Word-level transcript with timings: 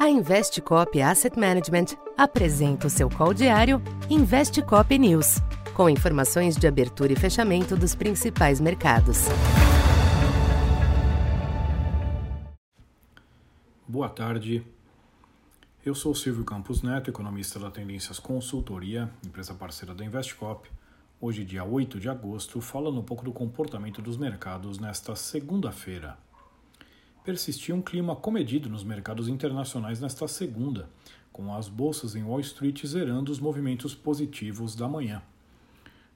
A 0.00 0.08
Investcop 0.08 0.98
Asset 1.02 1.38
Management 1.38 1.94
apresenta 2.16 2.86
o 2.86 2.90
seu 2.90 3.10
call 3.10 3.34
diário 3.34 3.82
Investcop 4.08 4.98
News, 4.98 5.42
com 5.74 5.90
informações 5.90 6.56
de 6.56 6.66
abertura 6.66 7.12
e 7.12 7.16
fechamento 7.16 7.76
dos 7.76 7.94
principais 7.94 8.62
mercados. 8.62 9.26
Boa 13.86 14.08
tarde. 14.08 14.66
Eu 15.84 15.94
sou 15.94 16.14
Silvio 16.14 16.46
Campos 16.46 16.80
Neto, 16.80 17.10
economista 17.10 17.58
da 17.58 17.70
Tendências 17.70 18.18
Consultoria, 18.18 19.10
empresa 19.22 19.52
parceira 19.52 19.94
da 19.94 20.02
Investcop. 20.02 20.66
Hoje, 21.20 21.44
dia 21.44 21.62
8 21.62 22.00
de 22.00 22.08
agosto, 22.08 22.58
falando 22.62 22.98
um 22.98 23.04
pouco 23.04 23.22
do 23.22 23.32
comportamento 23.32 24.00
dos 24.00 24.16
mercados 24.16 24.78
nesta 24.78 25.14
segunda-feira 25.14 26.16
persistia 27.24 27.74
um 27.74 27.82
clima 27.82 28.16
comedido 28.16 28.68
nos 28.68 28.82
mercados 28.82 29.28
internacionais 29.28 30.00
nesta 30.00 30.26
segunda, 30.26 30.88
com 31.32 31.54
as 31.54 31.68
bolsas 31.68 32.16
em 32.16 32.22
Wall 32.22 32.40
Street 32.40 32.86
zerando 32.86 33.30
os 33.30 33.38
movimentos 33.38 33.94
positivos 33.94 34.74
da 34.74 34.88
manhã. 34.88 35.22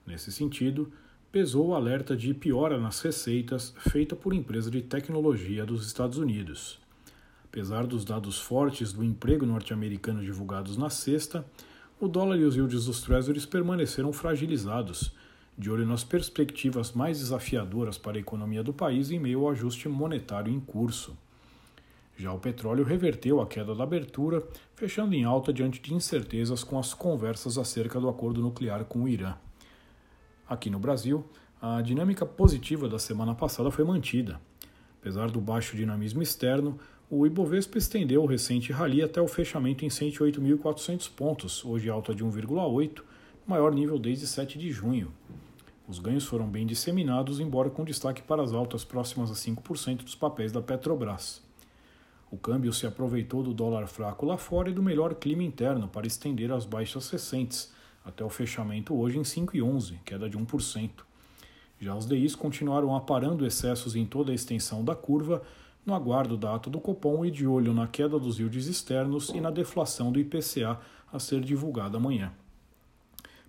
Nesse 0.05 0.31
sentido, 0.31 0.91
pesou 1.31 1.67
o 1.67 1.75
alerta 1.75 2.15
de 2.15 2.33
piora 2.33 2.79
nas 2.79 3.01
receitas 3.01 3.73
feita 3.77 4.15
por 4.15 4.33
empresa 4.33 4.71
de 4.71 4.81
tecnologia 4.81 5.65
dos 5.65 5.85
Estados 5.85 6.17
Unidos. 6.17 6.79
Apesar 7.43 7.85
dos 7.85 8.03
dados 8.03 8.39
fortes 8.39 8.91
do 8.91 9.03
emprego 9.03 9.45
norte-americano 9.45 10.23
divulgados 10.23 10.75
na 10.75 10.89
sexta, 10.89 11.45
o 11.99 12.07
dólar 12.07 12.37
e 12.37 12.43
os 12.43 12.55
yields 12.55 12.85
dos 12.85 13.01
treasuries 13.01 13.45
permaneceram 13.45 14.11
fragilizados, 14.11 15.13
de 15.57 15.69
olho 15.71 15.85
nas 15.85 16.03
perspectivas 16.03 16.91
mais 16.91 17.19
desafiadoras 17.19 17.97
para 17.97 18.17
a 18.17 18.19
economia 18.19 18.61
do 18.61 18.73
país 18.73 19.11
em 19.11 19.19
meio 19.19 19.41
ao 19.41 19.51
ajuste 19.51 19.87
monetário 19.87 20.51
em 20.51 20.59
curso. 20.59 21.17
Já 22.17 22.31
o 22.31 22.39
petróleo 22.39 22.83
reverteu 22.83 23.41
a 23.41 23.47
queda 23.47 23.75
da 23.75 23.83
abertura, 23.83 24.41
fechando 24.73 25.13
em 25.13 25.23
alta 25.23 25.51
diante 25.51 25.81
de 25.81 25.93
incertezas 25.93 26.63
com 26.63 26.79
as 26.79 26.93
conversas 26.93 27.57
acerca 27.57 27.99
do 27.99 28.07
acordo 28.07 28.41
nuclear 28.41 28.85
com 28.85 29.03
o 29.03 29.07
Irã. 29.07 29.35
Aqui 30.47 30.69
no 30.69 30.79
Brasil, 30.79 31.25
a 31.61 31.81
dinâmica 31.81 32.25
positiva 32.25 32.87
da 32.87 32.99
semana 32.99 33.33
passada 33.33 33.71
foi 33.71 33.83
mantida. 33.83 34.39
Apesar 35.01 35.29
do 35.29 35.41
baixo 35.41 35.75
dinamismo 35.75 36.21
externo, 36.21 36.79
o 37.09 37.25
Ibovespa 37.25 37.77
estendeu 37.77 38.23
o 38.23 38.25
recente 38.25 38.71
rally 38.71 39.01
até 39.01 39.21
o 39.21 39.27
fechamento 39.27 39.85
em 39.85 39.89
108.400 39.89 41.09
pontos, 41.15 41.63
hoje 41.63 41.89
alta 41.89 42.15
de 42.15 42.23
1,8, 42.23 43.01
maior 43.45 43.73
nível 43.73 43.99
desde 43.99 44.25
7 44.25 44.57
de 44.57 44.71
junho. 44.71 45.11
Os 45.87 45.99
ganhos 45.99 46.25
foram 46.25 46.47
bem 46.47 46.65
disseminados, 46.65 47.39
embora 47.39 47.69
com 47.69 47.85
destaque 47.85 48.23
para 48.23 48.41
as 48.41 48.53
altas 48.53 48.83
próximas 48.83 49.29
a 49.29 49.35
5% 49.35 50.03
dos 50.03 50.15
papéis 50.15 50.51
da 50.51 50.61
Petrobras. 50.61 51.43
O 52.31 52.37
câmbio 52.37 52.73
se 52.73 52.87
aproveitou 52.87 53.43
do 53.43 53.53
dólar 53.53 53.87
fraco 53.87 54.25
lá 54.25 54.35
fora 54.35 54.69
e 54.69 54.73
do 54.73 54.81
melhor 54.81 55.13
clima 55.13 55.43
interno 55.43 55.87
para 55.87 56.07
estender 56.07 56.51
as 56.51 56.65
baixas 56.65 57.09
recentes, 57.09 57.71
até 58.03 58.23
o 58.23 58.29
fechamento 58.29 58.95
hoje 58.95 59.19
em 59.19 59.21
5,11, 59.21 59.99
queda 60.03 60.27
de 60.27 60.37
1%. 60.37 60.89
Já 61.79 61.95
os 61.95 62.07
DIs 62.07 62.35
continuaram 62.35 62.95
aparando 62.95 63.45
excessos 63.45 63.95
em 63.95 64.05
toda 64.05 64.31
a 64.31 64.35
extensão 64.35 64.83
da 64.83 64.95
curva, 64.95 65.43
no 65.85 65.93
aguardo 65.93 66.35
da 66.35 66.55
ata 66.55 66.67
do 66.67 66.79
Copom 66.79 67.23
e 67.23 67.29
de 67.29 67.45
olho 67.45 67.73
na 67.73 67.87
queda 67.87 68.17
dos 68.17 68.39
yields 68.39 68.65
externos 68.65 69.29
e 69.29 69.39
na 69.39 69.51
deflação 69.51 70.11
do 70.11 70.19
IPCA 70.19 70.79
a 71.13 71.19
ser 71.19 71.41
divulgada 71.41 71.97
amanhã. 71.97 72.33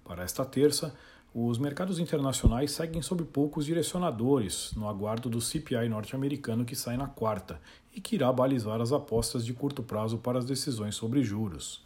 Para 0.05 0.23
esta 0.23 0.45
terça, 0.45 0.95
os 1.39 1.59
mercados 1.59 1.99
internacionais 1.99 2.71
seguem 2.71 3.03
sob 3.03 3.23
poucos 3.23 3.67
direcionadores, 3.67 4.73
no 4.75 4.89
aguardo 4.89 5.29
do 5.29 5.39
CPI 5.39 5.87
norte-americano 5.87 6.65
que 6.65 6.75
sai 6.75 6.97
na 6.97 7.09
quarta 7.09 7.61
e 7.95 8.01
que 8.01 8.15
irá 8.15 8.33
balizar 8.33 8.81
as 8.81 8.91
apostas 8.91 9.45
de 9.45 9.53
curto 9.53 9.83
prazo 9.83 10.17
para 10.17 10.39
as 10.39 10.47
decisões 10.47 10.95
sobre 10.95 11.23
juros. 11.23 11.85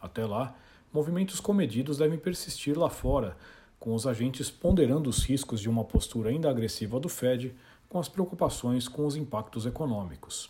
Até 0.00 0.24
lá, 0.24 0.56
movimentos 0.90 1.40
comedidos 1.40 1.98
devem 1.98 2.18
persistir 2.18 2.78
lá 2.78 2.88
fora, 2.88 3.36
com 3.78 3.94
os 3.94 4.06
agentes 4.06 4.50
ponderando 4.50 5.10
os 5.10 5.22
riscos 5.26 5.60
de 5.60 5.68
uma 5.68 5.84
postura 5.84 6.30
ainda 6.30 6.48
agressiva 6.48 6.98
do 6.98 7.10
Fed 7.10 7.54
com 7.90 7.98
as 7.98 8.08
preocupações 8.08 8.88
com 8.88 9.04
os 9.04 9.14
impactos 9.14 9.66
econômicos. 9.66 10.48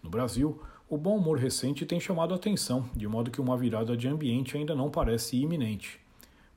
No 0.00 0.08
Brasil, 0.08 0.62
o 0.88 0.96
bom 0.96 1.16
humor 1.16 1.36
recente 1.36 1.84
tem 1.84 1.98
chamado 1.98 2.32
a 2.32 2.36
atenção, 2.36 2.88
de 2.94 3.08
modo 3.08 3.32
que 3.32 3.40
uma 3.40 3.56
virada 3.56 3.96
de 3.96 4.06
ambiente 4.06 4.56
ainda 4.56 4.72
não 4.72 4.88
parece 4.88 5.36
iminente. 5.36 5.98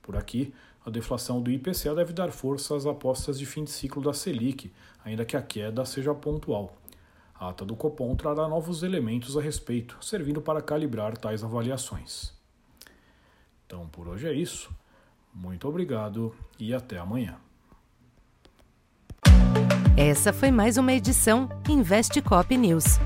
Por 0.03 0.15
aqui, 0.15 0.53
a 0.85 0.89
deflação 0.91 1.41
do 1.41 1.49
IPCA 1.49 1.95
deve 1.95 2.13
dar 2.13 2.31
força 2.31 2.75
às 2.75 2.85
apostas 2.85 3.39
de 3.39 3.45
fim 3.45 3.63
de 3.63 3.71
ciclo 3.71 4.03
da 4.03 4.13
Selic, 4.13 4.71
ainda 5.03 5.25
que 5.25 5.35
a 5.35 5.41
queda 5.41 5.83
seja 5.83 6.13
pontual. 6.13 6.77
A 7.33 7.49
ata 7.49 7.65
do 7.65 7.75
Copom 7.75 8.15
trará 8.15 8.47
novos 8.47 8.83
elementos 8.83 9.35
a 9.35 9.41
respeito, 9.41 9.97
servindo 9.99 10.41
para 10.41 10.61
calibrar 10.61 11.17
tais 11.17 11.43
avaliações. 11.43 12.31
Então, 13.65 13.87
por 13.87 14.07
hoje 14.07 14.27
é 14.27 14.33
isso. 14.33 14.69
Muito 15.33 15.67
obrigado 15.67 16.33
e 16.59 16.73
até 16.73 16.99
amanhã. 16.99 17.35
Essa 19.97 20.31
foi 20.31 20.51
mais 20.51 20.77
uma 20.77 20.93
edição 20.93 21.49
Investe 21.67 22.21
Cop 22.21 22.55
News. 22.55 22.99